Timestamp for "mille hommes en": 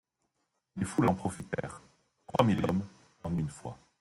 2.43-3.37